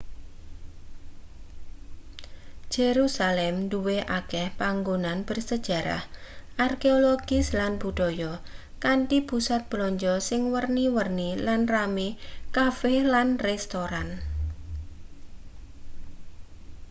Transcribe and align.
jerusalem 2.73 3.55
duwe 3.71 3.97
akeh 4.19 4.47
panggonan 4.59 5.19
bersejarah 5.27 6.03
arkeologis 6.67 7.47
lan 7.59 7.73
budaya 7.83 8.33
kanthi 8.83 9.17
pusat 9.29 9.61
blanja 9.71 10.13
sing 10.29 10.41
werna-werni 10.53 11.29
lan 11.47 11.61
rame 11.73 12.09
cafe 12.57 12.93
lan 13.13 13.29
restoran 13.47 14.07